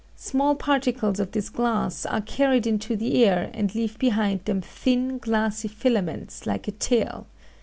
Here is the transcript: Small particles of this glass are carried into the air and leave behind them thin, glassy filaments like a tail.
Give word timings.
Small 0.15 0.55
particles 0.55 1.19
of 1.19 1.31
this 1.31 1.49
glass 1.51 2.07
are 2.07 2.21
carried 2.21 2.65
into 2.65 2.95
the 2.95 3.23
air 3.23 3.51
and 3.53 3.75
leave 3.75 3.99
behind 3.99 4.43
them 4.45 4.59
thin, 4.59 5.19
glassy 5.19 5.67
filaments 5.67 6.47
like 6.47 6.67
a 6.67 6.71
tail. 6.71 7.27